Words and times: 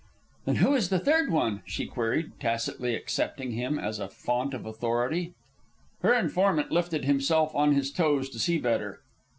"Then 0.45 0.55
who 0.55 0.73
is 0.73 0.89
the 0.89 0.97
third 0.97 1.29
one?" 1.29 1.61
she 1.67 1.85
queried, 1.85 2.31
tacitly 2.39 2.95
accepting 2.95 3.51
him 3.51 3.77
as 3.77 3.99
a 3.99 4.09
fount 4.09 4.55
of 4.55 4.65
authority. 4.65 5.35
Her 6.01 6.15
informant 6.15 6.71
lifted 6.71 7.05
himself 7.05 7.53
on 7.53 7.73
his 7.73 7.91
toes 7.91 8.27
to 8.29 8.39
see 8.39 8.57
better. 8.57 9.01